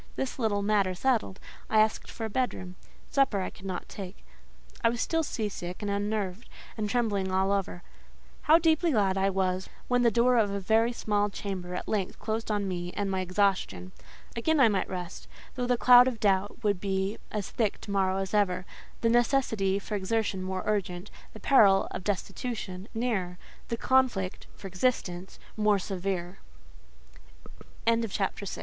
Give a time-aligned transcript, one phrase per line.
[0.15, 1.39] This little matter settled,
[1.69, 2.73] I asked for a bedroom;
[3.11, 4.25] supper I could not take:
[4.83, 7.83] I was still sea sick and unnerved, and trembling all over.
[8.49, 12.17] How deeply glad I was when the door of a very small chamber at length
[12.17, 13.91] closed on me and my exhaustion.
[14.35, 18.17] Again I might rest: though the cloud of doubt would be as thick to morrow
[18.17, 18.65] as ever;
[19.01, 23.37] the necessity for exertion more urgent, the peril (of destitution) nearer,
[23.67, 26.39] the conflict (for existence) more severe.
[27.85, 28.09] CHAPTER VII.
[28.15, 28.57] VILLETTE.